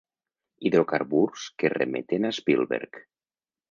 [0.69, 3.05] Hidrocarburs que remeten a Spielberg.